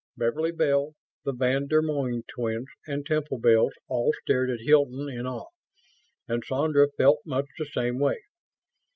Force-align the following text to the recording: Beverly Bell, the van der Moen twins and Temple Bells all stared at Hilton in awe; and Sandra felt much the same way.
Beverly 0.17 0.51
Bell, 0.51 0.93
the 1.25 1.31
van 1.31 1.67
der 1.67 1.83
Moen 1.83 2.23
twins 2.27 2.65
and 2.87 3.05
Temple 3.05 3.37
Bells 3.37 3.73
all 3.87 4.11
stared 4.23 4.49
at 4.49 4.61
Hilton 4.61 5.07
in 5.07 5.27
awe; 5.27 5.49
and 6.27 6.41
Sandra 6.43 6.87
felt 6.97 7.19
much 7.23 7.45
the 7.59 7.67
same 7.67 7.99
way. 7.99 8.17